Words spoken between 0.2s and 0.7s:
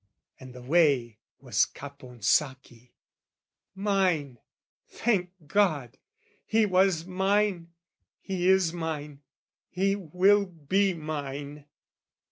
And the